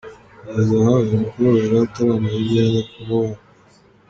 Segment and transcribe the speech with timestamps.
[0.43, 3.41] Kugeza aha uyu mukobwa yari ataramenya ibyenda kumubaho.